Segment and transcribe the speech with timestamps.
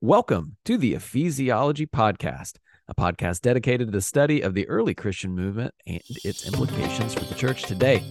[0.00, 5.34] Welcome to the Ephesiology Podcast, a podcast dedicated to the study of the early Christian
[5.34, 8.04] movement and its implications for the church today.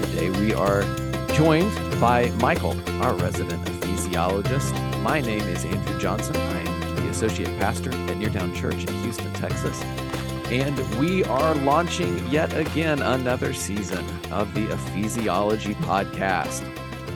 [0.00, 0.82] Today we are
[1.28, 2.72] joined by Michael,
[3.04, 4.74] our resident ephesiologist.
[5.00, 6.36] My name is Andrew Johnson.
[6.36, 9.80] I am the associate pastor at Neartown Church in Houston, Texas
[10.46, 16.62] and we are launching yet again another season of the Ephesiology podcast.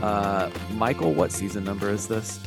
[0.03, 2.41] Uh, Michael, what season number is this?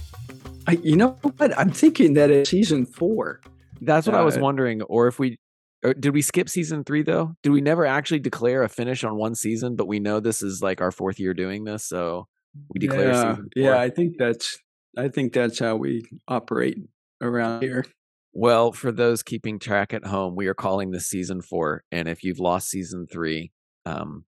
[0.68, 1.58] I, you know what?
[1.58, 3.42] I'm thinking that it's season four.
[3.82, 4.82] That's what uh, I was uh, wondering.
[4.84, 5.38] Or if we
[5.84, 7.36] or did we skip season three though?
[7.44, 9.76] Did we never actually declare a finish on one season?
[9.76, 12.28] But we know this is like our fourth year doing this, so
[12.70, 14.58] we declare yeah, Yeah, I think that's
[14.98, 16.78] I think that's how we operate
[17.22, 17.86] around here.
[18.34, 21.84] Well, for those keeping track at home, we are calling this season four.
[21.92, 23.52] And if you've lost season three,
[23.86, 24.26] um,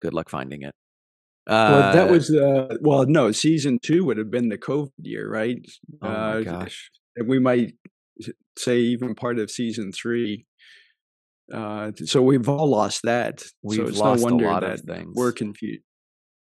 [0.00, 0.74] good luck finding it.
[1.46, 5.28] Uh, well, that was uh, well, no, season two would have been the COVID year,
[5.28, 5.58] right?
[6.00, 6.88] Oh uh, gosh!
[7.16, 7.72] And we might
[8.56, 10.46] say even part of season three.
[11.52, 13.42] Uh, so we've all lost that.
[13.60, 15.14] We've so it's lost no wonder a lot that of things.
[15.16, 15.82] We're confused.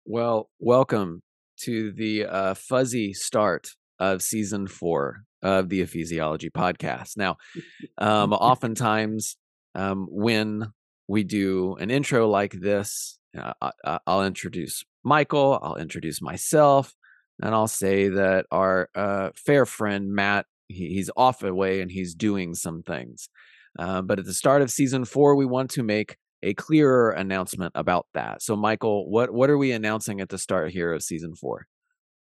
[0.05, 1.23] Well, welcome
[1.61, 7.17] to the uh, fuzzy start of season four of the Ephesiology podcast.
[7.17, 7.37] Now,
[7.97, 9.37] um, oftentimes
[9.75, 10.71] um, when
[11.07, 16.93] we do an intro like this, uh, I, will introduce Michael, I'll introduce myself,
[17.41, 22.13] and I'll say that our uh, fair friend Matt, he, he's off away and he's
[22.13, 23.29] doing some things.
[23.79, 27.71] Uh, but at the start of season four, we want to make a clearer announcement
[27.75, 28.41] about that.
[28.41, 31.67] So, Michael, what what are we announcing at the start here of season four?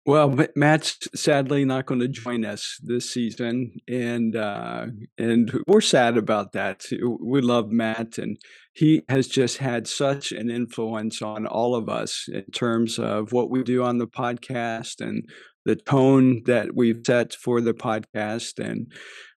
[0.07, 4.87] Well, Matt's sadly not going to join us this season, and uh,
[5.19, 6.85] and we're sad about that.
[7.21, 8.37] We love Matt, and
[8.73, 13.51] he has just had such an influence on all of us in terms of what
[13.51, 15.29] we do on the podcast and
[15.65, 18.65] the tone that we've set for the podcast.
[18.65, 18.93] And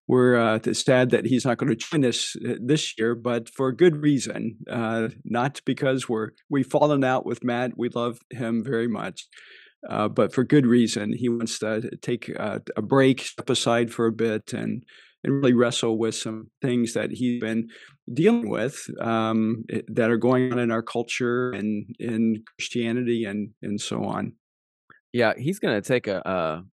[0.08, 3.72] we're uh, sad that he's not going to join us uh, this year, but for
[3.72, 4.58] good reason.
[4.70, 7.72] Uh, not because we're we've fallen out with Matt.
[7.76, 9.28] We love him very much
[9.88, 11.14] uh, but for good reason.
[11.14, 14.84] He wants to take a, a, break, step aside for a bit, and
[15.24, 17.70] and really wrestle with some things that he's been
[18.14, 23.80] dealing with um, that are going on in our culture and in Christianity and and
[23.80, 24.34] so on.
[25.12, 26.22] Yeah, he's going to take a,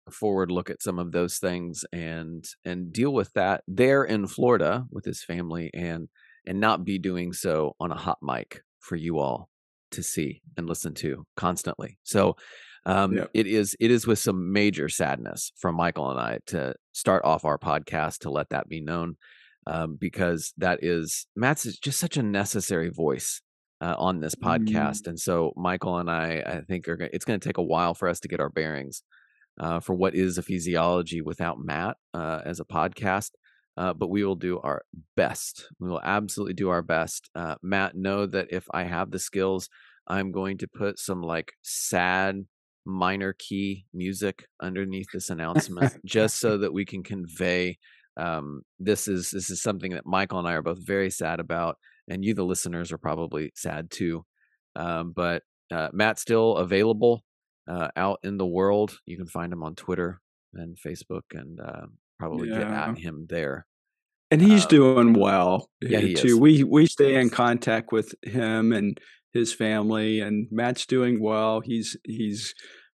[0.08, 4.28] a, forward look at some of those things and and deal with that there in
[4.28, 6.10] Florida with his family and
[6.46, 9.50] and not be doing so on a hot mic for you all
[9.92, 11.98] to see and listen to constantly.
[12.04, 12.36] So
[12.86, 13.30] um, yep.
[13.34, 17.46] It is it is with some major sadness from Michael and I to start off
[17.46, 19.16] our podcast to let that be known,
[19.66, 23.42] um, because that is Matt's is just such a necessary voice
[23.80, 24.44] uh, on this mm.
[24.44, 25.08] podcast, mm.
[25.08, 28.10] and so Michael and I I think are it's going to take a while for
[28.10, 29.04] us to get our bearings
[29.60, 33.32] uh, for what is ephesiology without Matt uh, as a podcast.
[33.76, 34.84] Uh, but we will do our
[35.16, 35.68] best.
[35.80, 37.32] We will absolutely do our best.
[37.34, 39.68] Uh, Matt, know that if I have the skills,
[40.08, 42.46] I'm going to put some like sad
[42.86, 47.78] minor key music underneath this announcement just so that we can convey
[48.18, 51.78] um, this is this is something that Michael and I are both very sad about,
[52.08, 54.26] and you, the listeners, are probably sad too.
[54.76, 57.24] Um, but uh, Matt's still available
[57.68, 58.98] uh, out in the world.
[59.06, 60.20] You can find him on Twitter
[60.54, 61.88] and Facebook, and uh,
[62.20, 62.60] probably yeah.
[62.60, 63.66] get at him there.
[64.30, 65.70] And he's um, doing well.
[65.82, 66.38] Yeah, he too.
[66.38, 69.00] We we stay in contact with him and
[69.34, 71.62] his family, and Matt's doing well.
[71.62, 72.54] He's he's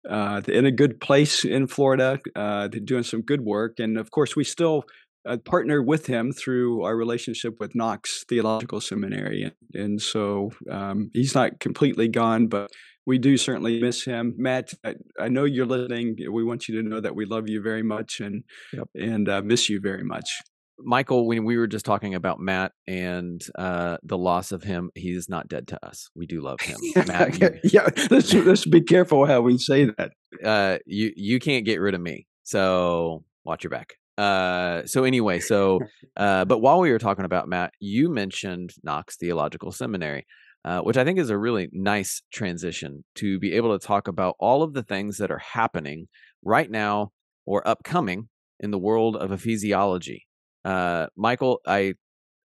[0.08, 4.36] uh, in a good place in Florida, uh, doing some good work, and of course,
[4.36, 4.84] we still
[5.26, 11.10] uh, partner with him through our relationship with Knox Theological Seminary, and, and so um,
[11.12, 12.70] he's not completely gone, but
[13.06, 14.34] we do certainly miss him.
[14.36, 16.16] Matt, I, I, know you're listening.
[16.30, 18.42] We want you to know that we love you very much and
[18.72, 18.88] yep.
[18.94, 20.41] and uh, miss you very much.
[20.78, 25.28] Michael, when we were just talking about Matt and uh, the loss of him, he's
[25.28, 26.10] not dead to us.
[26.14, 26.78] We do love him.
[27.06, 30.12] Matt, you, yeah, let's let's be careful how we say that.
[30.45, 33.95] Uh, you you can't get rid of me, so watch your back.
[34.18, 35.80] Uh, so anyway, so
[36.16, 40.27] uh, but while we were talking about Matt, you mentioned Knox Theological Seminary,
[40.65, 44.36] uh, which I think is a really nice transition to be able to talk about
[44.39, 46.09] all of the things that are happening
[46.42, 47.12] right now
[47.47, 48.28] or upcoming
[48.60, 50.22] in the world of ephesiology.
[50.66, 51.95] Uh, Michael, I,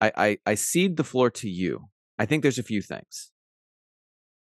[0.00, 1.88] I, I, I cede the floor to you.
[2.16, 3.32] I think there's a few things.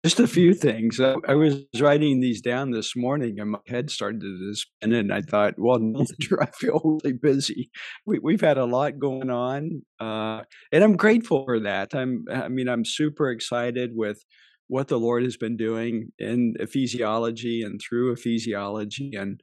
[0.03, 0.99] just a few things.
[0.99, 5.13] I, I, was writing these down this morning, and my head started to spin, and
[5.13, 6.03] I thought, well, no
[6.41, 7.69] I feel really busy.
[8.07, 10.41] We, have had a lot going on, uh,
[10.71, 11.93] and I'm grateful for that.
[11.93, 14.23] I'm, I mean, I'm super excited with
[14.69, 19.39] what the Lord has been doing in ephesiology and through ephesiology, and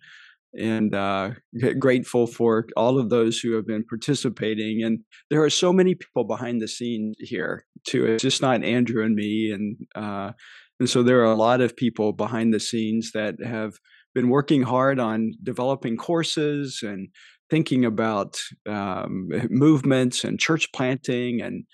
[0.58, 1.30] and uh,
[1.78, 4.82] grateful for all of those who have been participating.
[4.82, 5.00] And
[5.30, 8.06] there are so many people behind the scenes here too.
[8.06, 10.32] It's just not Andrew and me, and uh,
[10.80, 13.74] and so there are a lot of people behind the scenes that have
[14.14, 17.08] been working hard on developing courses and
[17.50, 18.36] thinking about
[18.68, 21.64] um, movements and church planting and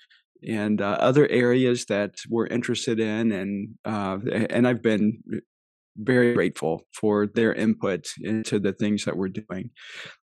[0.47, 4.17] and uh, other areas that we're interested in and uh,
[4.49, 5.21] and I've been
[5.97, 9.69] very grateful for their input into the things that we're doing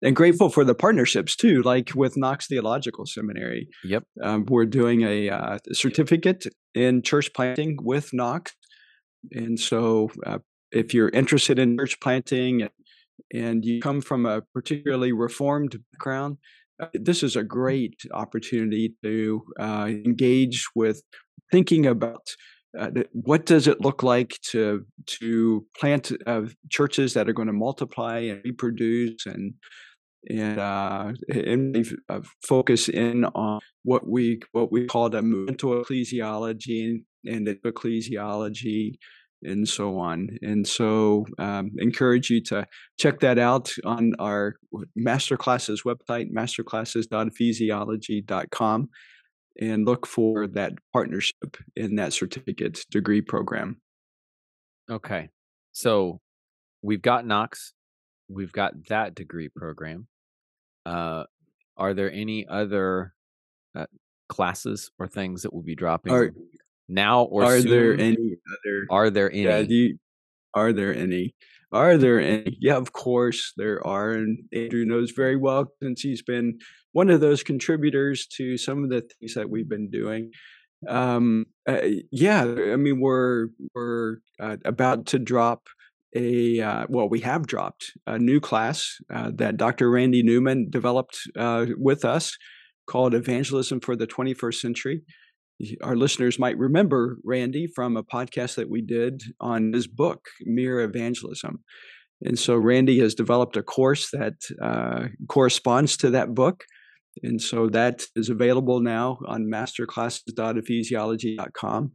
[0.01, 3.67] and grateful for the partnerships too like with knox theological seminary.
[3.83, 4.03] Yep.
[4.23, 8.53] Um, we're doing a uh, certificate in church planting with knox
[9.31, 10.39] and so uh,
[10.71, 12.71] if you're interested in church planting and,
[13.33, 16.37] and you come from a particularly reformed background
[16.79, 21.03] uh, this is a great opportunity to uh, engage with
[21.51, 22.35] thinking about
[22.77, 27.53] uh, what does it look like to to plant uh, churches that are going to
[27.53, 29.53] multiply and reproduce and
[30.29, 37.03] and uh, and uh, focus in on what we what we call the movemental ecclesiology
[37.25, 38.93] and the ecclesiology
[39.41, 40.37] and so on.
[40.41, 42.65] And so, um, encourage you to
[42.99, 44.55] check that out on our
[44.97, 48.89] masterclasses website, masterclasses.ephesiology.com
[49.59, 53.81] and look for that partnership in that certificate degree program.
[54.89, 55.29] Okay.
[55.71, 56.19] So
[56.81, 57.73] we've got Knox,
[58.27, 60.07] we've got that degree program.
[60.85, 61.23] Uh,
[61.77, 63.13] are there any other
[63.75, 63.85] uh,
[64.27, 66.33] classes or things that will be dropping are,
[66.87, 67.69] now or are soon?
[67.69, 68.87] there any other?
[68.89, 69.43] Are there any?
[69.43, 69.97] Yeah, you,
[70.53, 71.35] are there any?
[71.71, 72.57] Are there any?
[72.61, 76.59] Yeah, of course there are, and Andrew knows very well since he's been
[76.91, 80.31] one of those contributors to some of the things that we've been doing.
[80.87, 81.81] Um, uh,
[82.11, 85.67] yeah, I mean we're we're uh, about to drop
[86.15, 89.91] a uh, well, we have dropped a new class uh, that Dr.
[89.91, 92.37] Randy Newman developed uh, with us
[92.87, 95.01] called Evangelism for the 21st Century
[95.81, 100.81] our listeners might remember Randy from a podcast that we did on his book, Mere
[100.81, 101.63] Evangelism.
[102.21, 106.63] And so Randy has developed a course that uh, corresponds to that book.
[107.23, 111.91] And so that is available now on masterclasses.ephesiology.com.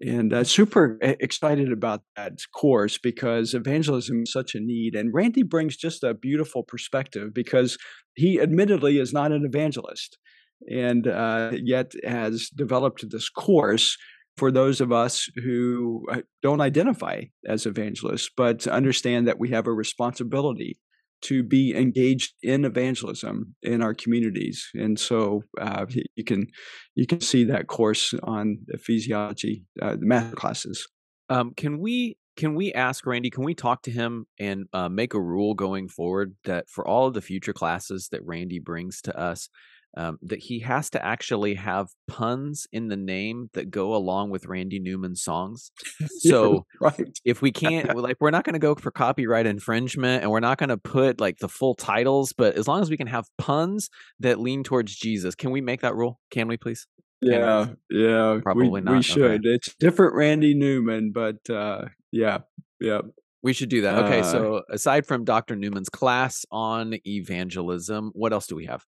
[0.00, 4.94] And uh, super excited about that course because evangelism is such a need.
[4.96, 7.78] And Randy brings just a beautiful perspective because
[8.14, 10.18] he admittedly is not an evangelist
[10.70, 13.96] and uh, yet has developed this course
[14.36, 19.66] for those of us who uh, don't identify as evangelists, but understand that we have
[19.66, 20.78] a responsibility
[21.22, 24.68] to be engaged in evangelism in our communities.
[24.74, 25.86] And so uh,
[26.16, 26.48] you can
[26.94, 30.86] you can see that course on ephesiology, uh, the math classes.
[31.30, 33.30] Um, can we can we ask Randy?
[33.30, 37.06] Can we talk to him and uh, make a rule going forward that for all
[37.06, 39.48] of the future classes that Randy brings to us,
[39.96, 44.46] um, that he has to actually have puns in the name that go along with
[44.46, 45.70] Randy Newman songs.
[46.18, 47.18] So yeah, right.
[47.24, 50.58] if we can't, like, we're not going to go for copyright infringement and we're not
[50.58, 53.90] going to put like the full titles, but as long as we can have puns
[54.20, 56.18] that lean towards Jesus, can we make that rule?
[56.30, 56.86] Can we please?
[57.20, 58.38] yeah, yeah.
[58.42, 58.94] Probably we, not.
[58.94, 59.40] We should.
[59.40, 59.54] Okay.
[59.54, 62.38] It's different Randy Newman, but uh, yeah,
[62.80, 63.00] yeah.
[63.42, 64.04] We should do that.
[64.04, 65.54] Okay, uh, so aside from Dr.
[65.54, 68.84] Newman's class on evangelism, what else do we have?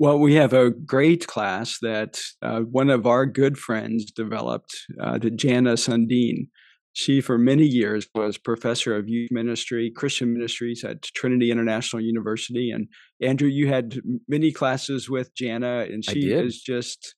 [0.00, 5.18] Well, we have a great class that uh, one of our good friends developed, uh,
[5.18, 6.48] Jana Sundene.
[6.92, 12.70] She, for many years, was professor of youth ministry, Christian ministries at Trinity International University.
[12.70, 12.88] And
[13.20, 17.14] Andrew, you had many classes with Jana, and she is just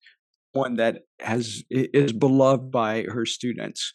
[0.53, 3.93] one that has is beloved by her students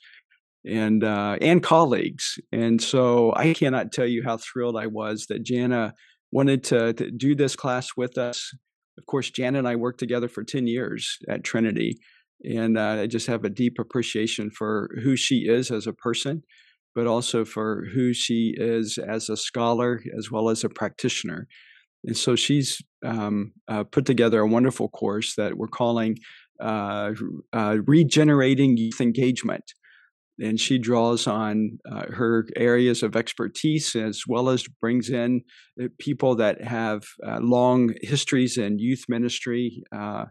[0.65, 2.39] and uh, and colleagues.
[2.51, 5.93] And so I cannot tell you how thrilled I was that Jana
[6.31, 8.51] wanted to, to do this class with us
[8.97, 11.97] of course, Jan and I worked together for 10 years at Trinity.
[12.43, 16.43] And uh, I just have a deep appreciation for who she is as a person,
[16.93, 21.47] but also for who she is as a scholar as well as a practitioner.
[22.03, 26.17] And so she's um, uh, put together a wonderful course that we're calling
[26.61, 27.11] uh,
[27.51, 29.73] uh Regenerating Youth Engagement
[30.39, 35.41] and she draws on uh, her areas of expertise as well as brings in
[35.81, 40.25] uh, people that have uh, long histories in youth ministry uh,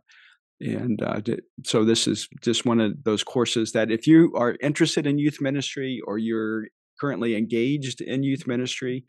[0.61, 1.21] And uh,
[1.65, 5.39] so this is just one of those courses that if you are interested in youth
[5.41, 6.67] ministry or you're
[7.01, 9.05] currently engaged in youth ministry,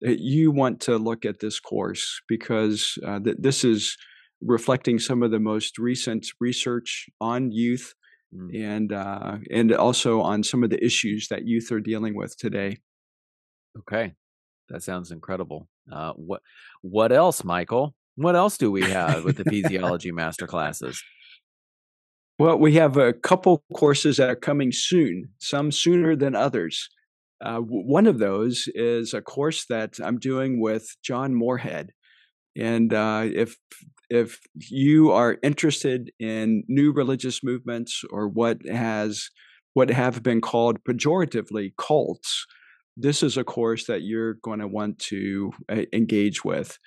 [0.00, 3.96] you want to look at this course because uh, th- this is
[4.40, 7.94] reflecting some of the most recent research on youth
[8.34, 8.54] mm.
[8.54, 12.78] and uh, and also on some of the issues that youth are dealing with today.
[13.78, 14.14] Okay,
[14.68, 15.68] that sounds incredible.
[15.90, 16.42] Uh, what
[16.82, 17.94] what else, Michael?
[18.16, 21.02] What else do we have with the ephesiology master classes?
[22.38, 25.30] Well, we have a couple courses that are coming soon.
[25.38, 26.88] Some sooner than others.
[27.40, 31.90] Uh, one of those is a course that I'm doing with John Morehead,
[32.56, 33.56] and uh, if
[34.10, 34.38] if
[34.70, 39.30] you are interested in new religious movements or what has
[39.72, 42.46] what have been called pejoratively cults,
[42.96, 46.78] this is a course that you're going to want to uh, engage with.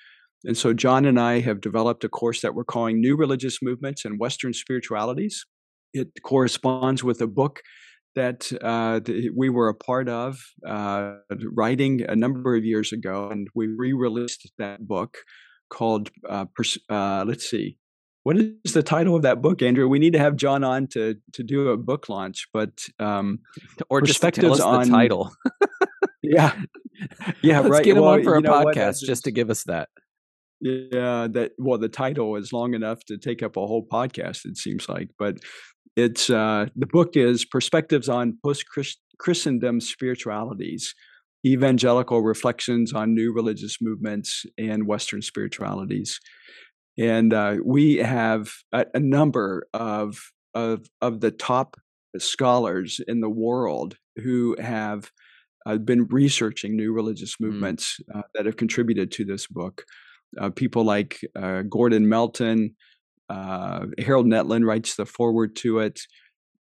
[0.46, 4.06] And so, John and I have developed a course that we're calling New Religious Movements
[4.06, 5.46] and Western Spiritualities.
[5.94, 7.62] It corresponds with a book
[8.16, 9.00] that uh,
[9.36, 11.16] we were a part of uh,
[11.54, 15.18] writing a number of years ago, and we re released that book
[15.70, 17.78] called, uh, pers- uh, let's see,
[18.28, 19.88] what is the title of that book, Andrew?
[19.88, 23.40] We need to have John on to to do a book launch, but um,
[23.90, 25.32] or perspectives on the title.
[26.22, 26.54] yeah,
[27.42, 27.86] yeah, Let's right.
[27.86, 29.88] Get him well, on for a podcast just to give us that.
[30.60, 34.46] Yeah, that well, the title is long enough to take up a whole podcast.
[34.46, 35.38] It seems like, but
[35.96, 38.66] it's uh, the book is Perspectives on Post
[39.18, 40.94] Christendom Spiritualities
[41.46, 46.20] evangelical reflections on new religious movements and Western spiritualities.
[46.98, 50.18] And uh, we have a, a, number of,
[50.56, 51.78] of, of the top
[52.18, 55.12] scholars in the world who have
[55.68, 57.48] uh, been researching new religious mm.
[57.48, 59.84] movements uh, that have contributed to this book.
[60.40, 62.76] Uh, people like uh, Gordon Melton,
[63.30, 66.02] uh, Harold Netland writes the foreword to it.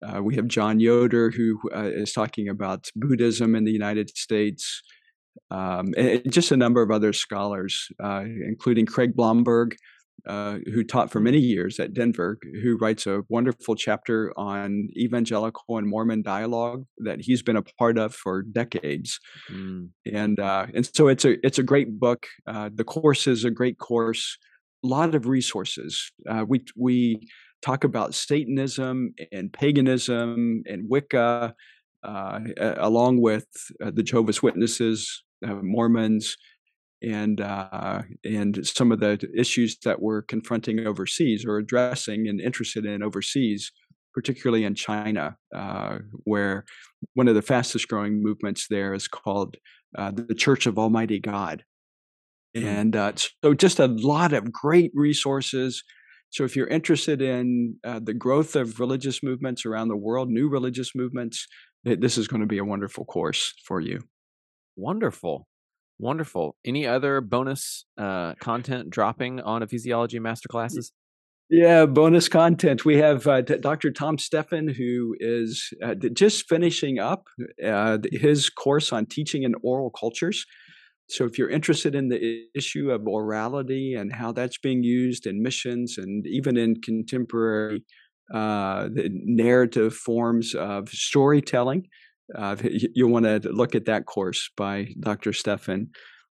[0.01, 4.81] Uh, we have John Yoder, who uh, is talking about Buddhism in the United States,
[5.51, 9.75] um, and just a number of other scholars, uh, including Craig Blomberg,
[10.27, 15.77] uh, who taught for many years at Denver, who writes a wonderful chapter on evangelical
[15.77, 19.19] and Mormon dialogue that he's been a part of for decades.
[19.51, 19.89] Mm.
[20.11, 22.27] And uh, and so it's a it's a great book.
[22.47, 24.37] Uh, the course is a great course.
[24.83, 26.11] A lot of resources.
[26.47, 27.27] we we
[27.65, 31.55] talk about Satanism and paganism and Wicca,
[32.03, 32.39] uh,
[32.77, 33.47] along with
[33.83, 36.37] uh, the Jehovah's Witnesses, uh, Mormons,
[37.01, 42.85] and uh, and some of the issues that we're confronting overseas or addressing and interested
[42.85, 43.71] in overseas,
[44.13, 46.65] particularly in China, uh, where
[47.15, 49.57] one of the fastest growing movements there is called
[49.97, 51.63] uh, the Church of Almighty God.
[52.55, 52.65] Hmm.
[52.65, 55.83] And so, just a lot of great resources
[56.35, 60.49] so, if you're interested in uh, the growth of religious movements around the world, new
[60.49, 61.47] religious movements,
[61.85, 64.01] this is going to be a wonderful course for you.
[64.75, 65.47] Wonderful.
[65.97, 66.57] Wonderful.
[66.65, 70.91] Any other bonus uh, content dropping on Ephesiology masterclasses?
[71.49, 72.83] Yeah, bonus content.
[72.83, 73.93] We have uh, Dr.
[73.93, 77.27] Tom Steffen, who is uh, just finishing up
[77.65, 80.45] uh, his course on teaching in oral cultures.
[81.07, 85.43] So, if you're interested in the issue of orality and how that's being used in
[85.43, 87.83] missions and even in contemporary
[88.33, 91.87] uh, narrative forms of storytelling,
[92.33, 92.55] uh,
[92.95, 95.31] you'll want to look at that course by Dr.
[95.31, 95.87] Steffen.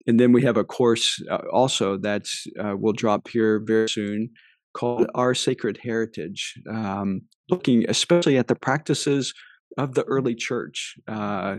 [0.07, 2.25] And then we have a course uh, also that
[2.63, 4.29] uh, will drop here very soon
[4.73, 9.33] called Our Sacred Heritage, um, looking especially at the practices
[9.77, 10.95] of the early church.
[11.07, 11.57] Uh,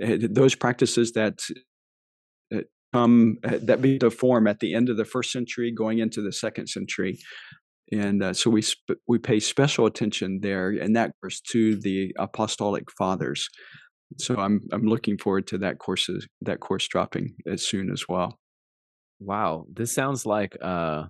[0.00, 1.40] eh, those practices that
[2.92, 6.22] come uh, that began to form at the end of the first century, going into
[6.22, 7.18] the second century,
[7.92, 12.14] and uh, so we sp- we pay special attention there, and that course to the
[12.18, 13.48] apostolic fathers.
[14.18, 16.08] So I'm I'm looking forward to that course
[16.42, 18.38] that course dropping as soon as well.
[19.20, 21.04] Wow, this sounds like uh,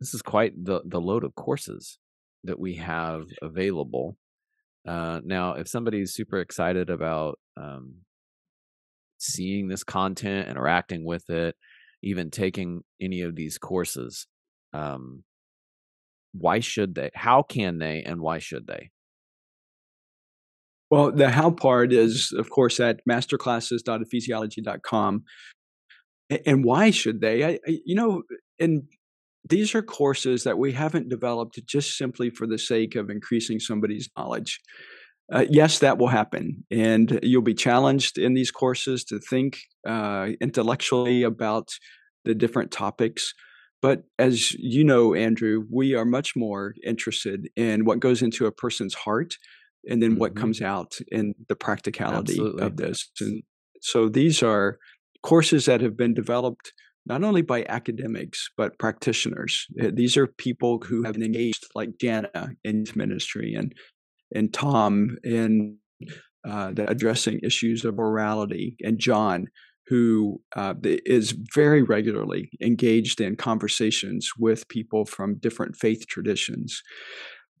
[0.00, 1.98] this is quite the the load of courses
[2.44, 4.16] that we have available.
[4.86, 7.96] Uh, now, if somebody's super excited about um,
[9.18, 11.54] seeing this content, interacting with it,
[12.02, 14.26] even taking any of these courses.
[14.72, 15.22] Um,
[16.32, 17.10] why should they?
[17.14, 18.90] How can they, and why should they?
[20.90, 25.24] Well, the how part is, of course, at masterclasses.ephesiology.com.
[26.44, 27.44] And why should they?
[27.44, 28.24] I, you know,
[28.58, 28.82] and
[29.48, 34.08] these are courses that we haven't developed just simply for the sake of increasing somebody's
[34.16, 34.60] knowledge
[35.32, 36.64] uh, yes, that will happen.
[36.70, 41.70] And you'll be challenged in these courses to think uh, intellectually about
[42.24, 43.34] the different topics.
[43.82, 48.52] But as you know, Andrew, we are much more interested in what goes into a
[48.52, 49.34] person's heart
[49.88, 50.20] and then mm-hmm.
[50.20, 52.64] what comes out in the practicality Absolutely.
[52.64, 53.10] of this.
[53.20, 53.42] And
[53.80, 54.78] so these are
[55.22, 56.72] courses that have been developed
[57.04, 59.66] not only by academics but practitioners.
[59.78, 63.72] Eh, these are people who have been engaged, like Jana in ministry and
[64.34, 65.78] and Tom in
[66.48, 69.48] uh, addressing issues of orality, and John
[69.88, 76.82] who uh, is very regularly engaged in conversations with people from different faith traditions.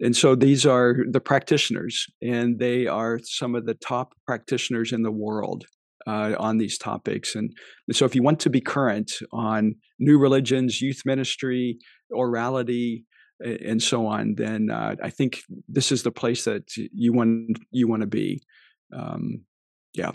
[0.00, 5.02] And so these are the practitioners, and they are some of the top practitioners in
[5.02, 5.64] the world
[6.06, 7.34] uh, on these topics.
[7.34, 7.50] And,
[7.88, 11.78] and, so, if you want to be current on new religions, youth ministry,
[12.12, 13.04] orality,
[13.40, 17.88] and so on, then uh, I think this is the place that you want you
[17.88, 18.42] want to be.
[18.96, 19.44] Um,
[19.94, 20.12] yeah.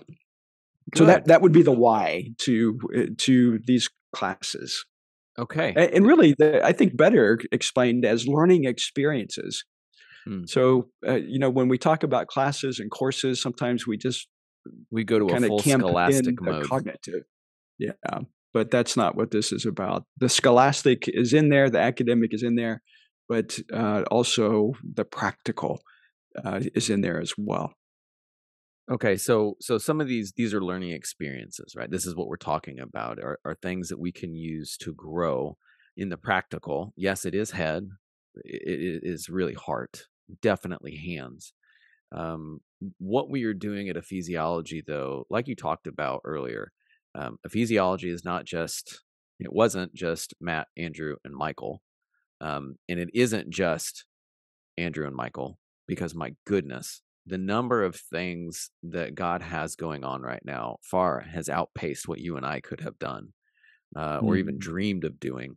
[0.96, 4.86] So that that would be the why to uh, to these classes.
[5.40, 5.74] Okay.
[5.76, 9.64] And, and really, the, I think better explained as learning experiences.
[10.26, 10.44] Hmm.
[10.46, 14.28] So uh, you know, when we talk about classes and courses, sometimes we just
[14.92, 16.66] we go to a full scholastic mode.
[16.66, 17.24] Cognitive.
[17.80, 17.94] Yeah,
[18.54, 20.04] but that's not what this is about.
[20.18, 22.82] The scholastic is in there, the academic is in there,
[23.32, 25.82] but uh, also the practical
[26.44, 27.72] uh, is in there as well.
[28.92, 31.90] Okay, so so some of these these are learning experiences, right?
[31.90, 35.56] This is what we're talking about are, are things that we can use to grow
[35.96, 36.92] in the practical.
[36.98, 37.88] Yes, it is head.
[38.44, 40.08] It, is really heart.
[40.42, 41.54] Definitely hands.
[42.14, 42.60] Um,
[42.98, 46.74] what we are doing at ephesiology, though, like you talked about earlier,
[47.16, 49.00] um, ephesiology is not just.
[49.40, 51.82] It wasn't just Matt, Andrew, and Michael,
[52.42, 54.06] um, and it isn't just
[54.78, 55.58] Andrew and Michael
[55.88, 61.22] because my goodness, the number of things that God has going on right now far
[61.22, 63.30] has outpaced what you and I could have done
[63.96, 64.24] uh, mm.
[64.24, 64.60] or even mm.
[64.60, 65.56] dreamed of doing.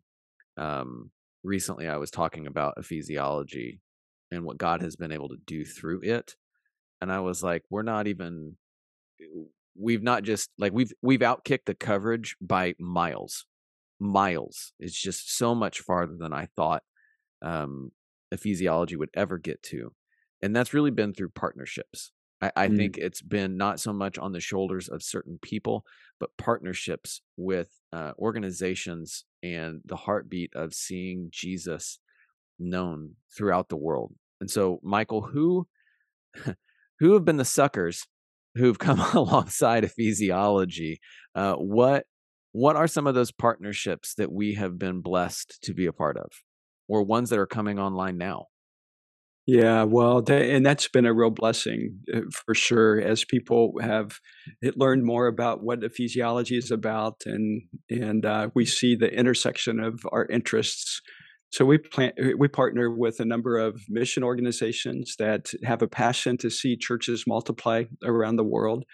[0.56, 1.10] Um,
[1.42, 3.80] recently, I was talking about ephesiology
[4.30, 6.34] and what God has been able to do through it.
[7.00, 8.56] And I was like, we're not even,
[9.76, 13.46] we've not just like we've we've outkicked the coverage by miles,
[14.04, 14.72] miles.
[14.78, 16.82] It's just so much farther than I thought
[17.42, 17.90] um,
[18.32, 19.92] ephesiology would ever get to
[20.44, 22.12] and that's really been through partnerships.
[22.42, 22.76] I, I mm.
[22.76, 25.86] think it's been not so much on the shoulders of certain people,
[26.20, 31.98] but partnerships with uh, organizations and the heartbeat of seeing Jesus
[32.58, 34.12] known throughout the world.
[34.38, 35.66] And so, Michael, who
[37.00, 38.06] who have been the suckers
[38.54, 40.98] who've come alongside ephesiology?
[41.34, 42.04] Uh, what
[42.54, 46.16] what are some of those partnerships that we have been blessed to be a part
[46.16, 46.30] of,
[46.86, 48.46] or ones that are coming online now?
[49.44, 54.20] Yeah, well, and that's been a real blessing uh, for sure as people have
[54.76, 60.06] learned more about what ephesiology is about, and and uh, we see the intersection of
[60.12, 61.02] our interests.
[61.50, 65.88] So we plan, uh, we partner with a number of mission organizations that have a
[65.88, 68.84] passion to see churches multiply around the world.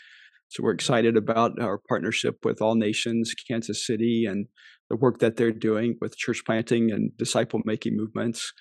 [0.50, 4.46] So we're excited about our partnership with All Nations, Kansas City, and
[4.88, 8.52] the work that they're doing with church planting and disciple making movements.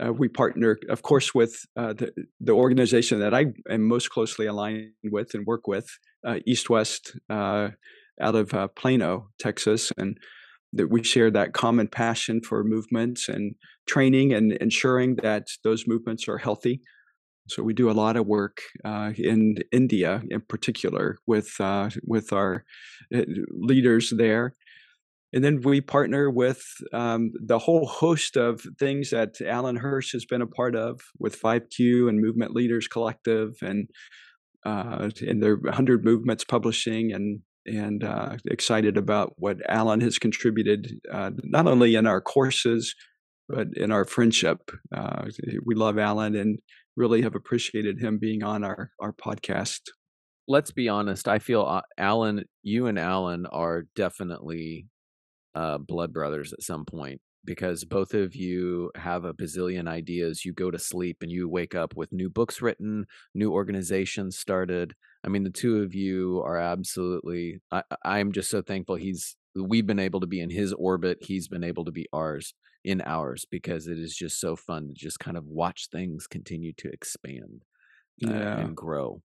[0.00, 4.46] Uh, we partner, of course, with uh, the, the organization that I am most closely
[4.46, 5.86] aligned with and work with,
[6.26, 7.68] uh, East West, uh,
[8.20, 10.18] out of uh, Plano, Texas, and
[10.72, 13.54] that we share that common passion for movements and
[13.86, 16.80] training and ensuring that those movements are healthy.
[17.50, 21.56] So we do a lot of work uh, in India, in particular, with
[22.04, 22.64] with our
[23.10, 24.54] leaders there
[25.32, 30.24] and then we partner with um, the whole host of things that Alan Hirsch has
[30.24, 33.88] been a part of with 5Q and Movement Leaders Collective and
[34.66, 41.00] uh, and their 100 Movements Publishing and and uh, excited about what Alan has contributed
[41.12, 42.94] uh, not only in our courses
[43.48, 44.70] but in our friendship.
[44.94, 45.24] Uh,
[45.64, 46.60] we love Alan and
[47.00, 49.80] really have appreciated him being on our our podcast.
[50.46, 51.28] Let's be honest.
[51.28, 54.86] I feel uh, Alan, you and Alan are definitely
[55.54, 60.44] uh, blood brothers at some point because both of you have a bazillion ideas.
[60.44, 64.94] You go to sleep and you wake up with new books written, new organizations started.
[65.24, 67.60] I mean, the two of you are absolutely.
[67.72, 69.36] I, I'm just so thankful he's.
[69.54, 71.18] We've been able to be in his orbit.
[71.20, 74.94] He's been able to be ours in ours because it is just so fun to
[74.94, 77.62] just kind of watch things continue to expand
[78.26, 78.60] uh, yeah.
[78.60, 79.22] and grow.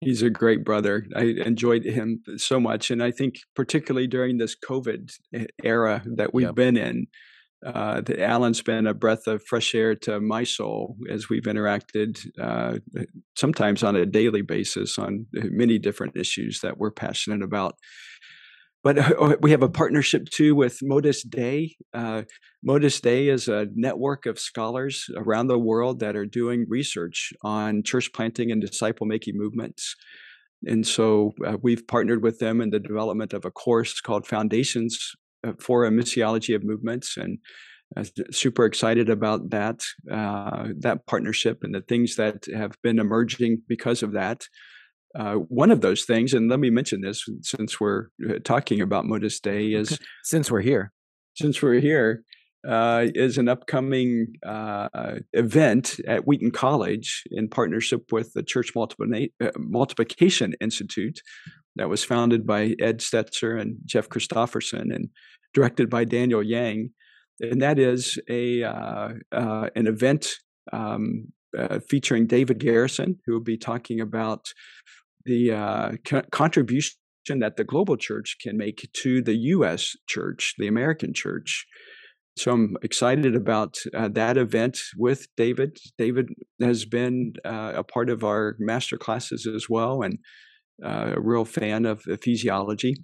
[0.00, 1.06] He's a great brother.
[1.16, 5.10] I enjoyed him so much, and I think particularly during this COVID
[5.64, 6.54] era that we've yep.
[6.54, 7.06] been in,
[7.64, 12.78] uh, Alan's been a breath of fresh air to my soul as we've interacted, uh,
[13.36, 17.76] sometimes on a daily basis on many different issues that we're passionate about.
[18.86, 21.74] But uh, we have a partnership too with Modus Dei.
[21.92, 22.22] Uh,
[22.62, 27.82] Modus Dei is a network of scholars around the world that are doing research on
[27.82, 29.96] church planting and disciple making movements.
[30.66, 34.96] And so uh, we've partnered with them in the development of a course called Foundations
[35.44, 37.16] uh, for a Missiology of Movements.
[37.16, 37.38] And
[37.96, 43.62] uh, super excited about that uh, that partnership and the things that have been emerging
[43.66, 44.46] because of that.
[45.18, 49.06] Uh, one of those things, and let me mention this since we're uh, talking about
[49.06, 50.92] Modus Dei, is since we're here,
[51.34, 52.22] since we're here,
[52.66, 54.88] uh, is an upcoming uh,
[55.32, 61.20] event at Wheaton College in partnership with the Church Multiplication Institute
[61.76, 65.10] that was founded by Ed Stetzer and Jeff Christopherson and
[65.54, 66.90] directed by Daniel Yang.
[67.40, 70.28] And that is a uh, uh, an event
[70.72, 74.52] um, uh, featuring David Garrison, who will be talking about
[75.26, 76.94] the uh, co- contribution
[77.40, 79.96] that the global church can make to the U.S.
[80.08, 81.66] church, the American church.
[82.38, 85.78] So I'm excited about uh, that event with David.
[85.98, 86.28] David
[86.60, 90.18] has been uh, a part of our master classes as well, and
[90.82, 92.94] a real fan of ephesiology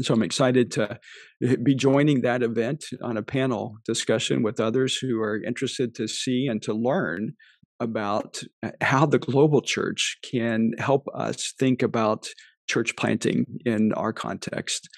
[0.00, 0.98] so I'm excited to
[1.42, 6.06] eh, be joining that event on a panel discussion with others who are interested to
[6.06, 7.32] see and to learn
[7.80, 12.28] about eh, how the global church can help us think about
[12.68, 14.88] church planting in our context.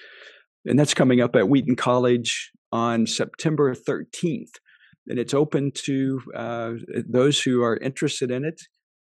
[0.65, 4.53] And that's coming up at Wheaton College on September 13th.
[5.07, 6.73] And it's open to uh,
[7.09, 8.61] those who are interested in it.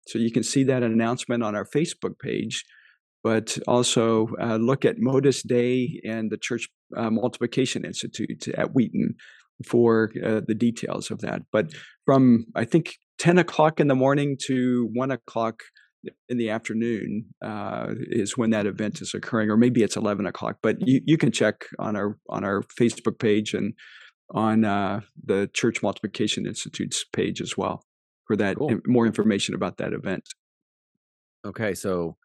[0.07, 2.63] So you can see that announcement on our Facebook page
[3.23, 9.15] but also uh, look at Modus Dei and the Church uh, Multiplication Institute at Wheaton
[9.65, 11.43] for uh, the details of that.
[11.51, 11.71] But
[12.05, 15.61] from, I think, 10 o'clock in the morning to 1 o'clock
[16.27, 20.57] in the afternoon uh, is when that event is occurring, or maybe it's 11 o'clock.
[20.63, 23.75] But you, you can check on our on our Facebook page and
[24.31, 27.83] on uh, the Church Multiplication Institute's page as well
[28.25, 28.79] for that cool.
[28.87, 30.23] more information about that event.
[31.45, 32.17] Okay, so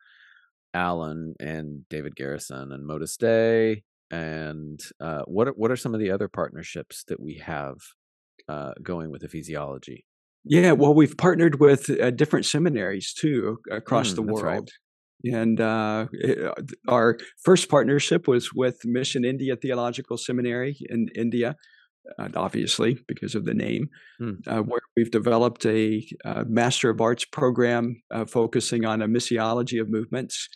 [0.72, 6.00] Alan and David Garrison and Modus Dei, And uh, what are, what are some of
[6.00, 7.76] the other partnerships that we have
[8.48, 10.04] uh, going with ephesiology?
[10.48, 14.44] Yeah, well, we've partnered with uh, different seminaries too across mm, the world.
[14.44, 14.70] Right.
[15.24, 16.52] And uh, uh,
[16.88, 21.56] our first partnership was with Mission India Theological Seminary in India,
[22.18, 24.34] uh, obviously because of the name, hmm.
[24.46, 29.08] uh, where we've developed a, a, uh, Master of Arts program uh, focusing on a
[29.08, 30.48] missiology of movements.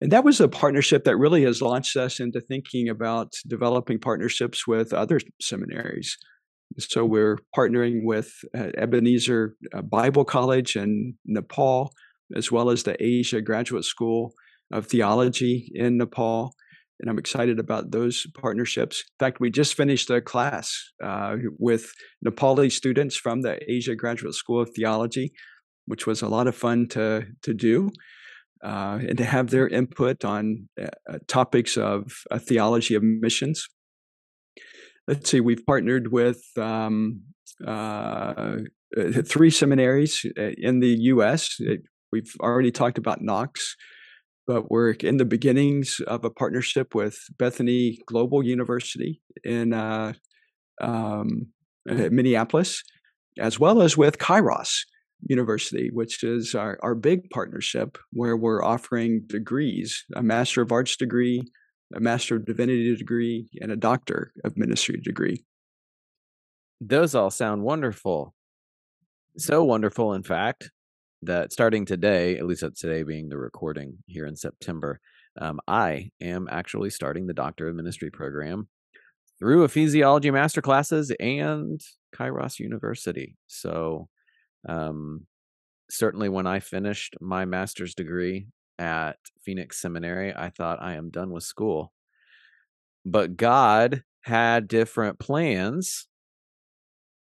[0.00, 4.66] And that was a partnership that really has launched us into thinking about developing partnerships
[4.66, 6.18] with other seminaries.
[6.78, 11.92] So we're partnering with uh, Ebenezer uh, Bible College in Nepal,
[12.34, 14.34] as well as the Asia Graduate School
[14.72, 16.54] of Theology in Nepal
[17.00, 19.00] and I'm excited about those partnerships.
[19.00, 21.92] In fact, we just finished a class uh, with
[22.24, 25.32] Nepali students from the Asia Graduate School of Theology,
[25.86, 27.90] which was a lot of fun to to do,
[28.64, 33.66] uh, and to have their input on uh, topics of theology of missions.
[35.08, 37.22] Let's see, we've partnered with um,
[37.66, 38.56] uh,
[39.24, 41.60] three seminaries uh, in the U.S.
[42.12, 43.76] We've already talked about Knox
[44.46, 50.12] but we're in the beginnings of a partnership with Bethany Global University in uh,
[50.80, 51.48] um,
[51.84, 52.82] Minneapolis,
[53.38, 54.70] as well as with Kairos
[55.28, 60.96] University, which is our, our big partnership where we're offering degrees a Master of Arts
[60.96, 61.42] degree,
[61.94, 65.44] a Master of Divinity degree, and a Doctor of Ministry degree.
[66.80, 68.34] Those all sound wonderful.
[69.38, 70.70] So wonderful, in fact,
[71.22, 75.00] that starting today, at least at today being the recording here in September,
[75.40, 78.68] um, I am actually starting the Doctor of Ministry program
[79.38, 81.80] through ephesiology master classes and
[82.14, 83.36] Kairos University.
[83.46, 84.08] So,
[84.68, 85.26] um,
[85.90, 91.30] certainly when I finished my master's degree at Phoenix Seminary, I thought I am done
[91.30, 91.92] with school.
[93.04, 96.08] But God had different plans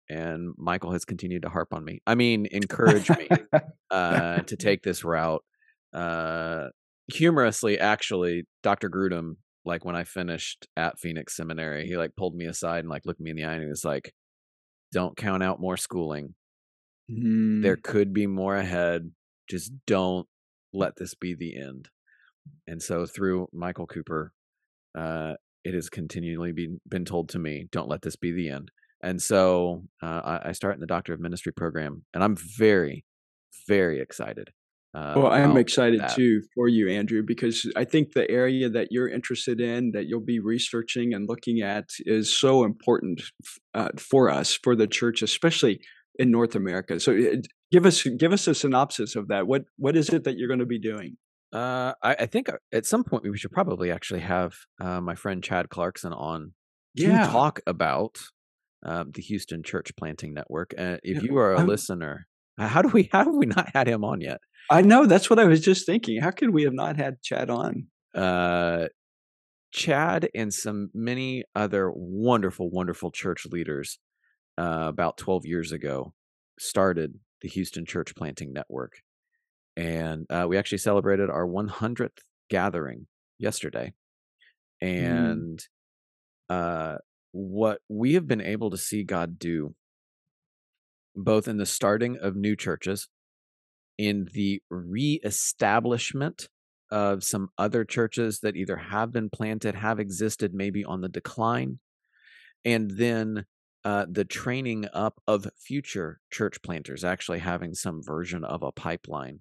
[0.10, 2.02] and Michael has continued to harp on me.
[2.08, 3.30] I mean, encourage me
[3.92, 5.44] uh, to take this route.
[5.94, 6.70] Uh,
[7.14, 8.90] humorously, actually, Dr.
[8.90, 9.36] Grudem,
[9.66, 13.22] like when I finished at Phoenix Seminary, he like pulled me aside and like looked
[13.22, 14.14] me in the eye and he was like,
[14.92, 16.34] "Don't count out more schooling.
[17.12, 17.62] Mm.
[17.62, 19.12] There could be more ahead.
[19.50, 20.28] Just don't
[20.74, 21.90] let this be the end."
[22.68, 24.34] And so, through Michael Cooper,
[24.98, 28.72] uh, it has continually been been told to me, "Don't let this be the end."
[29.02, 33.06] And so uh, I, I start in the Doctor of Ministry program, and I'm very,
[33.68, 34.50] very excited
[34.94, 36.16] Uh, Well, I am excited that.
[36.16, 40.26] too for you, Andrew, because I think the area that you're interested in, that you'll
[40.26, 43.22] be researching and looking at, is so important
[43.76, 45.80] uh, for us, for the church, especially
[46.20, 47.00] in North America.
[47.00, 47.38] So, uh,
[47.72, 49.48] give us give us a synopsis of that.
[49.48, 51.18] What what is it that you're going to be doing?
[51.52, 55.16] Uh, I, I think uh, at some point we should probably actually have uh, my
[55.16, 56.54] friend Chad Clarkson on
[56.98, 58.20] to Yeah, talk about
[58.86, 60.76] um, the Houston Church Planting Network.
[60.78, 62.28] Uh, if you are a I'm, listener,
[62.60, 64.42] how do we how have we not had him on yet?
[64.70, 66.22] I know that's what I was just thinking.
[66.22, 67.88] How could we have not had Chad on?
[68.14, 68.88] Uh,
[69.72, 74.00] Chad and some many other wonderful, wonderful church leaders
[74.60, 76.14] uh, about 12 years ago
[76.60, 79.02] started the Houston Church Planting Network.
[79.78, 82.18] And uh, we actually celebrated our 100th
[82.50, 83.94] gathering yesterday.
[84.84, 85.68] Mm, And
[86.50, 86.98] uh,
[87.32, 89.76] what we have been able to see God do,
[91.16, 93.08] both in the starting of new churches,
[93.98, 96.50] in the reestablishment
[96.92, 101.80] of some other churches that either have been planted, have existed, maybe on the decline,
[102.66, 103.46] and then
[103.86, 109.40] uh, the training up of future church planters, actually having some version of a pipeline.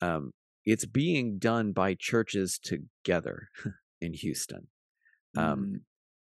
[0.00, 0.32] Um,
[0.66, 3.48] it's being done by churches together
[4.00, 4.68] in Houston.
[5.36, 5.80] Um, mm,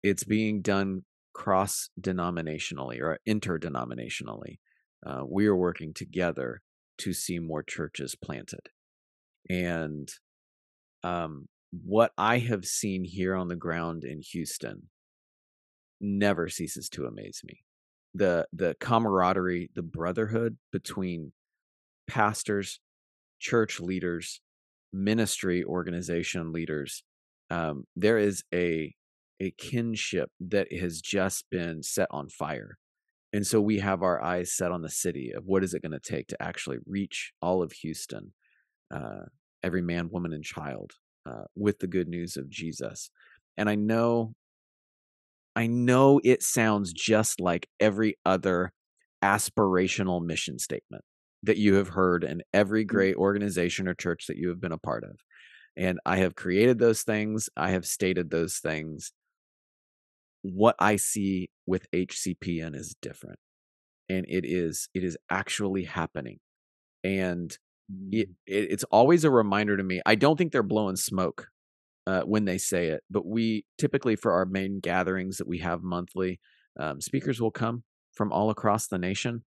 [0.04, 4.60] it's being done cross denominationally or interdenominationally.
[5.06, 6.62] Uh, we are working together
[7.00, 8.70] to see more churches planted.
[9.50, 10.10] And
[11.04, 14.90] um, what I have seen here on the ground in Houston
[16.02, 17.64] never ceases to amaze me.
[18.14, 21.32] The the camaraderie, the brotherhood between
[22.08, 22.80] pastors,
[23.40, 24.42] church leaders,
[24.92, 27.04] ministry organization leaders.
[27.50, 28.94] Um, there is a
[29.40, 32.78] a kinship that has just been set on fire.
[33.34, 35.94] And so we have our eyes set on the city of what is it going
[35.94, 38.34] to take to actually reach all of Houston,
[38.94, 39.24] uh,
[39.64, 40.92] every man, woman, and child,
[41.26, 43.10] uh, with the good news of Jesus.
[43.58, 44.34] And I know
[45.56, 48.72] I know it sounds just like every other
[49.24, 51.04] aspirational mission statement
[51.44, 54.72] that you have heard in every mm, great organization or church that you have been
[54.72, 55.20] a part of.
[55.78, 59.12] And I have created those things, I have stated those things.
[60.44, 63.40] What I see with HCPN is different.
[64.10, 66.40] And it is it is actually happening.
[67.04, 67.58] And
[68.12, 70.02] it, mm, it it's always a reminder to me.
[70.06, 71.48] I don't think they're blowing smoke
[72.08, 73.04] uh, when they say it.
[73.10, 76.40] But we typically, for our main gatherings that we have monthly,
[76.80, 77.84] um, speakers will come
[78.14, 79.44] from all across the nation.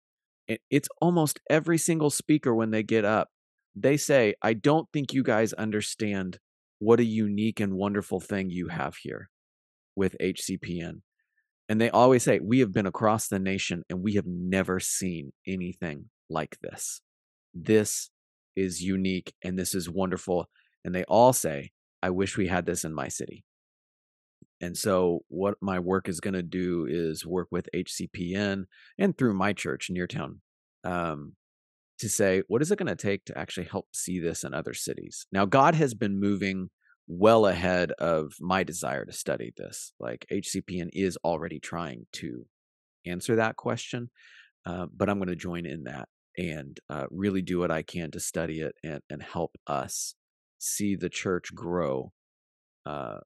[0.48, 3.28] It, it's almost every single speaker when they get up,
[3.74, 6.38] they say, I don't think you guys understand
[6.78, 9.30] what a unique and wonderful thing you have here
[9.94, 11.02] with HCPN.
[11.68, 15.32] And they always say, We have been across the nation and we have never seen
[15.46, 17.00] anything like this.
[17.54, 18.10] This
[18.56, 20.48] is unique and this is wonderful.
[20.84, 21.70] And they all say,
[22.02, 23.44] I wish we had this in my city.
[24.60, 28.64] And so, what my work is going to do is work with HCPN
[28.98, 30.38] and through my church, Neartown,
[30.84, 31.32] um,
[31.98, 34.74] to say, what is it going to take to actually help see this in other
[34.74, 35.26] cities?
[35.32, 36.68] Now, God has been moving
[37.06, 39.92] well ahead of my desire to study this.
[39.98, 42.44] Like, HCPN is already trying to
[43.06, 44.10] answer that question,
[44.66, 48.10] uh, but I'm going to join in that and uh, really do what I can
[48.10, 50.14] to study it and, and help us
[50.60, 52.12] see the church grow
[52.86, 53.18] uh,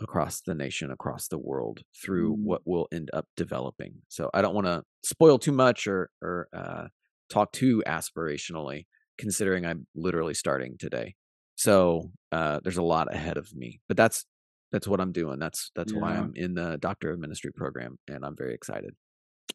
[0.00, 2.42] across the nation, across the world through mm.
[2.42, 3.94] what will end up developing.
[4.08, 6.86] So I don't want to spoil too much or or uh,
[7.30, 8.86] talk too aspirationally,
[9.18, 11.14] considering I'm literally starting today.
[11.56, 14.24] So uh, there's a lot ahead of me, but that's
[14.72, 15.38] that's what I'm doing.
[15.38, 18.94] That's that's why I'm in the Doctor of Ministry program, and I'm very excited.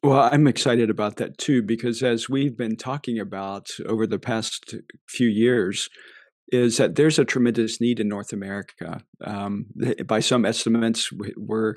[0.02, 4.76] Well, I'm excited about that too, because as we've been talking about over the past
[5.08, 5.88] few years,
[6.50, 9.02] is that there's a tremendous need in North America.
[9.24, 9.66] Um,
[10.06, 11.74] by some estimates, we're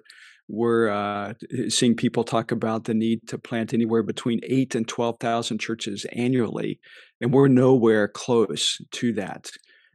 [0.47, 1.33] we're uh,
[1.69, 6.05] seeing people talk about the need to plant anywhere between eight and twelve thousand churches
[6.13, 6.79] annually,
[7.19, 9.49] and we're nowhere close to that.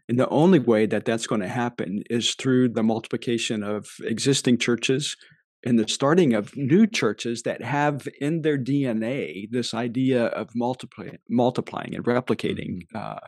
[0.09, 4.59] And the only way that that's going to happen is through the multiplication of existing
[4.59, 5.17] churches
[5.65, 11.09] and the starting of new churches that have in their DNA this idea of multiply,
[11.29, 13.19] multiplying and replicating hmm uh,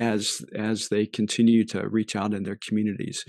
[0.00, 3.24] as as they continue to reach out in their communities.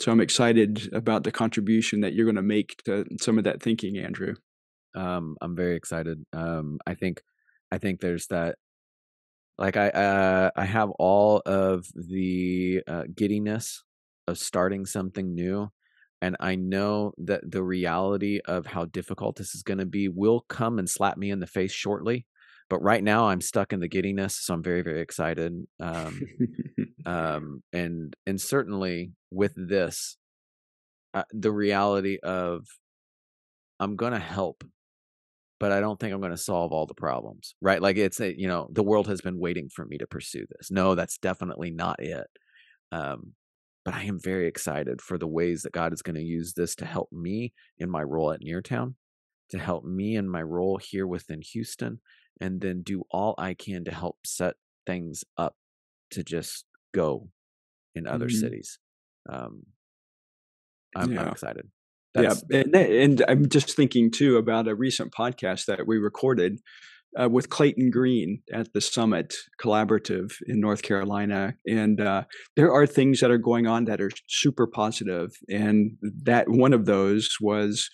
[0.00, 3.62] So I'm excited about the contribution that you're going to make to some of that
[3.62, 4.34] thinking, Andrew.
[4.96, 6.24] Um, I'm very excited.
[6.32, 7.22] Um, I think
[7.72, 8.56] I think there's that
[9.58, 13.84] Like I uh I have all of the uh giddiness
[14.28, 15.70] of starting something new
[16.22, 20.44] and I know that the reality of how difficult this is going to be will
[20.48, 22.26] come and slap me in the face shortly,
[22.68, 25.52] but right now I'm stuck in the giddiness, so I'm very very excited.
[25.80, 26.20] Um,
[27.06, 30.16] um, and and certainly with this,
[31.14, 32.66] uh, the reality of
[33.78, 34.64] I'm going to help,
[35.60, 37.80] but I don't think I'm going to solve all the problems, right?
[37.80, 40.70] Like it's a, you know, the world has been waiting for me to pursue this.
[40.70, 42.26] No, that's definitely not it.
[42.92, 43.32] Um,
[43.84, 46.74] but I am very excited for the ways that God is going to use this
[46.76, 48.94] to help me in my role at Neartown,
[49.50, 52.00] to help me in my role here within Houston,
[52.40, 54.54] and then do all I can to help set
[54.86, 55.56] things up
[56.10, 57.28] to just go
[57.94, 58.40] in other mm-hmm.
[58.40, 58.78] cities.
[59.28, 59.62] Um,
[60.94, 61.22] I'm, yeah.
[61.22, 61.68] I'm excited.
[62.14, 66.60] That's, yeah, and, and, I'm just thinking too about a recent podcast that we recorded
[67.20, 72.24] uh, with Clayton Green at the Summit Collaborative in North Carolina, and uh,
[72.56, 75.92] there are things that are going on that are super positive, and
[76.24, 77.90] that one of those was.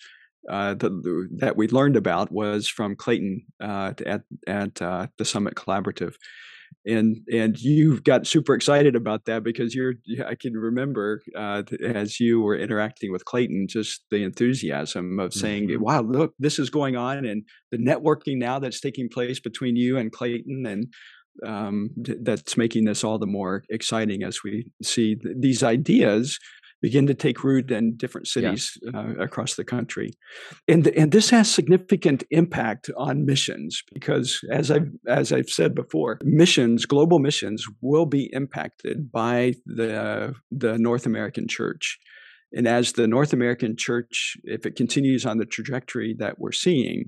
[0.49, 5.55] Uh, the, that we learned about was from Clayton uh, at at uh, the Summit
[5.55, 6.15] Collaborative,
[6.85, 9.93] and and you got super excited about that because you're
[10.25, 15.69] I can remember uh, as you were interacting with Clayton just the enthusiasm of saying
[15.69, 15.81] mm-hmm.
[15.81, 19.97] wow look this is going on and the networking now that's taking place between you
[19.97, 20.93] and Clayton and
[21.45, 21.89] um,
[22.21, 26.37] that's making this all the more exciting as we see th- these ideas
[26.83, 28.99] begin to take root in different cities yeah.
[28.99, 30.11] uh, across the country.
[30.67, 36.19] And, and this has significant impact on missions because as I've, as I've said before,
[36.23, 41.97] missions, global missions will be impacted by the, the North American church.
[42.51, 47.05] And as the North American church, if it continues on the trajectory that we're seeing,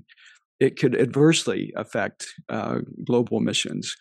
[0.58, 3.94] it could adversely affect uh, global missions.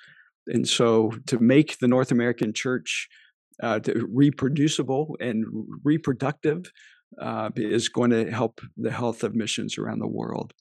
[0.48, 3.10] And so to make the North American church
[3.62, 5.46] uh, reproducible and
[5.84, 6.72] reproductive
[7.20, 10.54] uh, is going to help the health of missions around the world.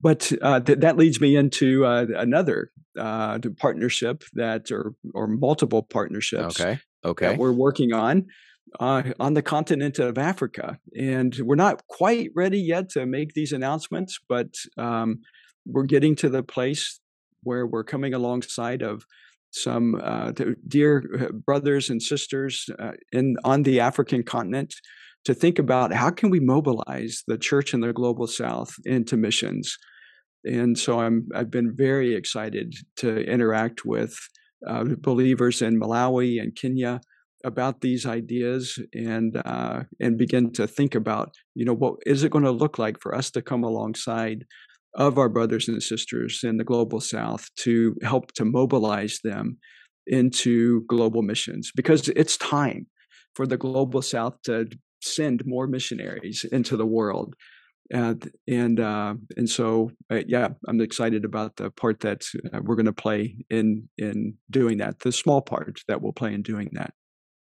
[0.00, 5.82] But uh, th- that leads me into uh, another uh, partnership that, or or multiple
[5.82, 6.60] partnerships.
[6.60, 6.78] Okay.
[7.04, 7.28] Okay.
[7.28, 8.26] That we're working on
[8.80, 13.52] uh, on the continent of Africa, and we're not quite ready yet to make these
[13.52, 15.20] announcements, but um,
[15.66, 17.00] we're getting to the place
[17.42, 19.04] where we're coming alongside of
[19.52, 20.32] some uh,
[20.66, 24.74] dear uh, brothers and sisters uh, in on the African continent
[25.24, 29.78] to think about how can we mobilize the church in the global south into missions.
[30.44, 34.18] And so i'm i've been very excited to interact with
[34.66, 37.00] uh, believers in malawi and kenya
[37.44, 42.30] about these ideas and uh, and begin to think about you know what is it
[42.30, 44.44] going to look like for us to come alongside
[44.94, 49.58] of our brothers and sisters in the global south to help to mobilize them
[50.06, 52.86] into global missions because it's time
[53.34, 54.68] for the global south to
[55.00, 57.34] send more missionaries into the world.
[57.90, 62.24] And and uh, and so uh, yeah i'm excited about the part that
[62.54, 66.32] uh, we're going to play in in doing that the small part that we'll play
[66.32, 66.94] in doing that.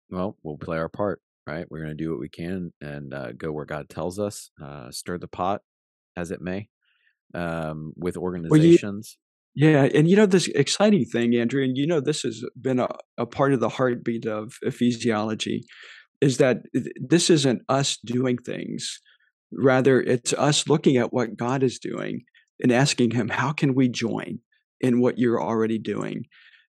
[0.09, 1.65] Well we'll play our part right?
[1.69, 4.89] We're going to do what we can and uh, go where god tells us uh,
[4.91, 5.61] stir the pot
[6.15, 6.69] as it may
[7.33, 9.17] um, with organizations.
[9.55, 12.43] Well, you, yeah, and you know this exciting thing, Andrew, and you know this has
[12.59, 12.87] been a,
[13.17, 15.61] a part of the heartbeat of ephesiology,
[16.21, 16.57] is that
[17.01, 19.01] this isn't us doing things.
[19.51, 22.23] Rather, it's us looking at what God is doing
[22.61, 24.39] and asking Him, how can we join
[24.81, 26.25] in what you're already doing?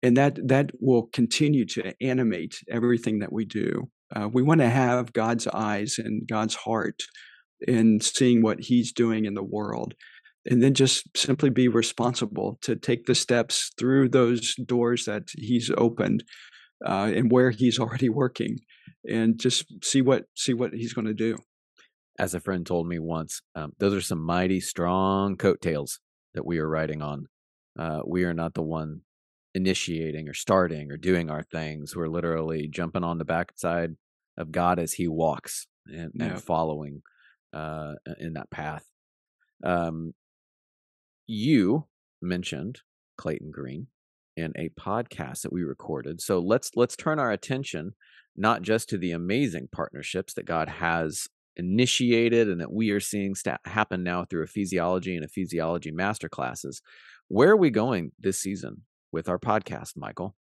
[0.01, 3.89] And that that will continue to animate everything that we do.
[4.15, 7.01] Uh, we want to have God's eyes and God's heart
[7.67, 9.95] in seeing what He's doing in the world
[10.49, 15.71] and then just simply be responsible to take the steps through those doors that he's
[15.77, 16.23] opened
[16.85, 18.57] uh, and where he's already working
[19.07, 21.37] and just see what see what he's going to do.
[22.17, 25.99] As a friend told me once um, those are some mighty strong coattails
[26.33, 27.27] that we are riding on.
[27.77, 29.01] Uh, we are not the one
[29.53, 31.95] initiating or starting or doing our things.
[31.95, 33.91] We're literally jumping on the backside
[34.37, 36.25] of god as he walks and, yeah.
[36.25, 37.01] and following
[37.53, 38.85] uh, in that path.
[39.63, 40.13] Um,
[41.29, 41.85] you
[42.21, 42.81] mentioned
[43.17, 43.87] Clayton Green
[44.35, 46.21] in a podcast that we recorded.
[46.21, 47.93] So let's let's turn our attention
[48.35, 53.35] not just to the amazing partnerships that God has initiated and that we are seeing
[53.35, 56.81] st- happen now through ephesiology and ephesiology master classes.
[57.27, 60.35] Where are we going this season with our podcast, Michael?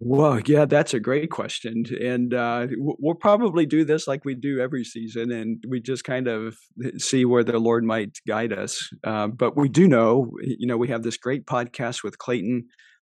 [0.00, 4.60] Well, yeah, that's a great question, and uh, we'll probably do this like we do
[4.60, 6.56] every season, and we just kind of
[6.98, 8.90] see where the Lord might guide us.
[9.04, 12.66] Uh, but we do know, you know, we have this great podcast with Clayton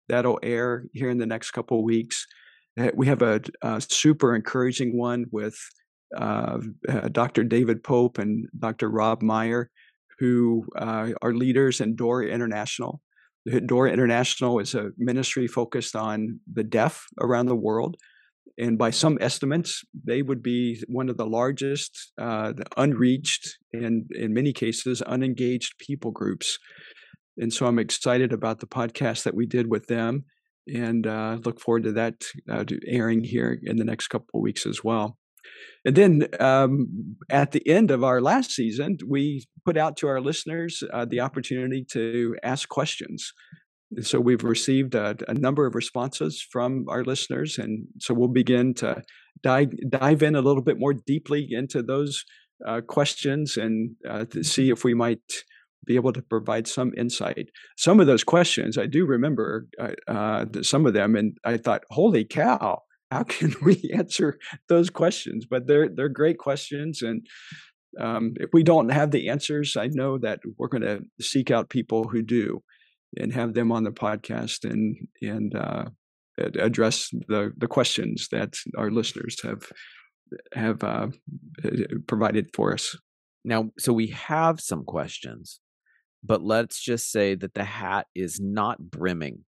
[0.08, 2.26] that'll air here in the next couple weeks.
[2.94, 5.58] We have a, a super encouraging one with
[6.16, 6.58] uh,
[6.88, 7.44] uh Dr.
[7.44, 8.88] David Pope and Dr.
[8.88, 9.70] Rob Meyer,
[10.20, 13.02] who uh, are leaders in Door International
[13.66, 17.96] Door International is a ministry focused on the deaf around the world.
[18.58, 24.34] And by some estimates, they would be one of the largest uh, unreached and, in
[24.34, 26.58] many cases, unengaged people groups.
[27.36, 30.24] And so I'm excited about the podcast that we did with them
[30.66, 34.66] and uh, look forward to that uh, airing here in the next couple of weeks
[34.66, 35.17] as well.
[35.84, 40.20] And then um, at the end of our last season, we put out to our
[40.20, 43.32] listeners uh, the opportunity to ask questions.
[43.94, 48.28] And so we've received a, a, number of responses from our listeners, and so we'll
[48.28, 49.02] begin to
[49.42, 52.24] dive dive in a little bit more deeply into those
[52.66, 55.22] uh, questions and uh, to see if we might
[55.86, 57.48] be able to provide some insight.
[57.78, 61.84] Some of those questions I do remember uh, uh some of them, and I thought,
[61.90, 62.82] "Holy cow!
[63.10, 64.38] How can we answer
[64.68, 67.26] those questions?" But they're they're great questions, and
[67.98, 71.70] um, if we don't have the answers, I know that we're going to seek out
[71.70, 72.62] people who do,
[73.16, 75.86] and have them on the podcast and and uh,
[76.38, 79.72] address the the questions that our listeners have
[80.52, 81.08] have uh,
[82.06, 82.96] provided for us.
[83.44, 85.60] Now, so we have some questions
[86.22, 89.44] but let's just say that the hat is not brimming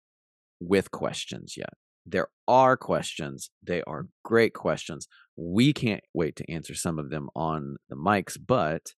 [0.61, 1.75] with questions yet.
[2.07, 3.51] There are questions.
[3.63, 5.07] They are great questions.
[5.37, 8.93] We can't wait to answer some of them on the mics, but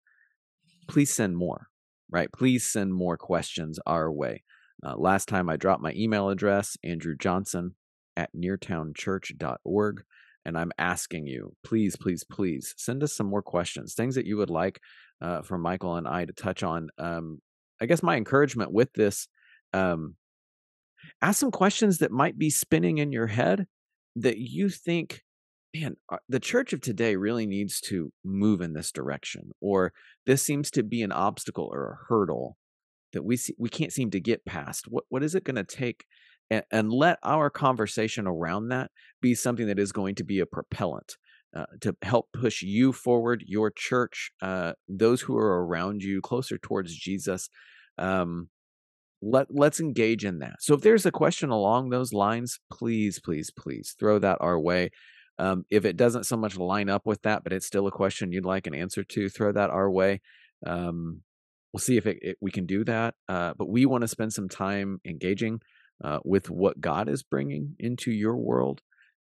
[0.89, 1.69] please send more,
[2.11, 2.31] right?
[2.33, 4.43] Please send more questions our way.
[4.85, 7.75] Uh, last time I dropped my email address, Andrew Johnson
[8.17, 10.03] at neartownchurch.org.
[10.47, 14.39] And I'm asking you, please, please, please send us some more questions, things that you
[14.39, 14.81] would like
[15.21, 16.89] uh, for Michael and I to touch on.
[16.99, 17.41] Um,
[17.81, 19.29] I guess my encouragement with this,
[19.73, 20.17] um,
[21.23, 23.67] ask some questions that might be spinning in your head
[24.17, 25.23] that you think,
[25.75, 29.93] man, uh, the church of today really needs to move in this direction, or
[30.27, 32.57] this seems to be an obstacle or a hurdle
[33.13, 34.87] that we see, we can't seem to get past.
[34.89, 36.05] What what is it going to take?
[36.51, 38.91] And, and let our conversation around that
[39.21, 41.17] be something that is going to be a propellant
[41.57, 46.59] uh, to help push you forward, your church, uh, those who are around you closer
[46.59, 47.49] towards Jesus.
[47.99, 48.49] Um,
[49.23, 50.57] let let's engage in that.
[50.61, 54.91] So if there's a question along those lines, please, please, please throw that our way.
[55.39, 58.33] Um, if it doesn't so much line up with that, but it's still a question
[58.33, 60.21] you'd like an answer to, throw that our way.
[60.67, 61.23] Um,
[61.73, 63.15] we'll see if it, it, we can do that.
[63.29, 65.61] Uh, but we want to spend some time engaging
[66.05, 68.81] uh, with what God is bringing into your world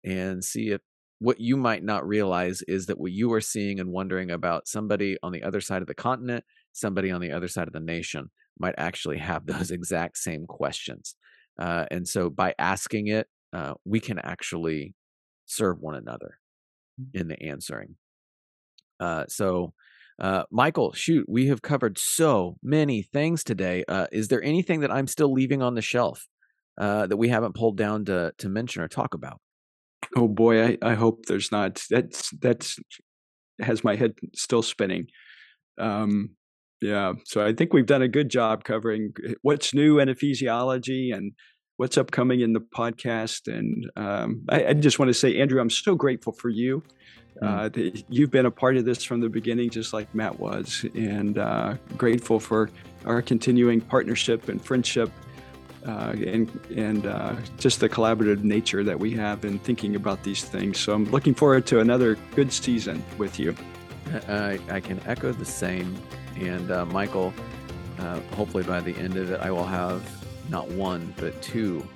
[0.03, 0.81] and see if
[1.19, 5.17] what you might not realize is that what you are seeing and wondering about somebody
[5.23, 6.43] on the other side of the continent,
[6.73, 11.15] somebody on the other side of the nation might actually have those exact same questions.
[11.57, 14.95] Uh, and so by asking it, uh, we can actually
[15.45, 16.39] serve one another
[16.99, 17.07] mm.
[17.13, 17.95] in the answering.
[18.99, 19.73] Uh, so,
[20.19, 23.83] uh, Michael, shoot, we have covered so many things today.
[23.87, 26.27] Uh, is there anything that I'm still leaving on the shelf
[26.77, 29.39] uh, that we haven't pulled down to to mention or talk about?
[30.15, 31.81] Oh boy, I, I hope there's not.
[31.89, 32.79] That's that's
[33.61, 35.07] has my head still spinning.
[35.77, 36.31] Um,
[36.81, 41.31] yeah, so I think we've done a good job covering what's new in ephesiology and
[41.77, 43.47] what's upcoming in the podcast.
[43.47, 46.83] And um, I, I, just want to say, Andrew, I'm so grateful for you.
[47.41, 47.95] Mm.
[47.95, 51.37] Uh, you've been a part of this from the beginning, just like Matt was, and
[51.37, 52.69] uh, grateful for
[53.05, 55.09] our continuing partnership and friendship
[55.85, 60.43] uh, and and uh, just the collaborative nature that we have in thinking about these
[60.43, 60.79] things.
[60.79, 63.55] So I'm looking forward to another good season with you.
[64.27, 65.95] I, I can echo the same.
[66.39, 67.33] And uh, Michael,
[67.99, 70.01] uh, hopefully by the end of it, I will have
[70.49, 71.87] not one but two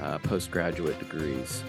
[0.00, 1.62] uh, postgraduate degrees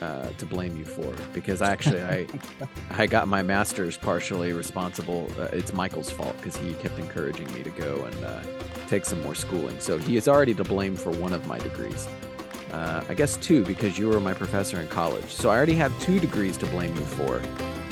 [0.00, 2.26] uh, to blame you for because actually I
[2.90, 5.30] I got my master's partially responsible.
[5.38, 8.42] Uh, it's Michael's fault because he kept encouraging me to go and uh,
[8.88, 9.78] take some more schooling.
[9.80, 12.08] So he is already to blame for one of my degrees.
[12.72, 15.32] Uh, I guess two because you were my professor in college.
[15.32, 17.42] So I already have two degrees to blame you for,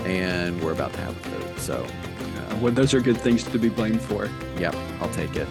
[0.04, 1.59] and we're about to have a third.
[1.61, 4.30] So, uh, well, those are good things to be blamed for.
[4.59, 5.48] Yep, I'll take it.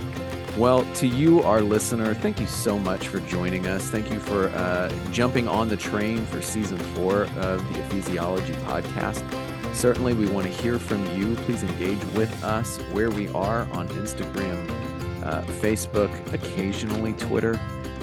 [0.58, 3.92] Well, to you, our listener, thank you so much for joining us.
[3.92, 9.24] Thank you for uh, jumping on the train for season four of the Ephesiology podcast.
[9.76, 11.36] Certainly, we want to hear from you.
[11.36, 14.68] Please engage with us where we are on Instagram,
[15.24, 17.60] uh, Facebook, occasionally Twitter,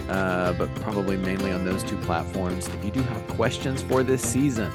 [0.08, 2.68] uh, but probably mainly on those two platforms.
[2.68, 4.70] If you do have questions for this season,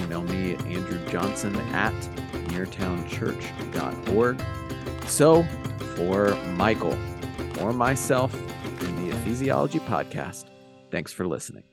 [0.00, 1.94] email me at andrewjohnson at
[2.48, 4.44] neartownchurch.org.
[5.06, 5.44] So,
[5.96, 6.98] for Michael,
[7.62, 8.34] or myself
[8.82, 10.46] in the Ephesiology podcast.
[10.90, 11.64] Thanks for listening.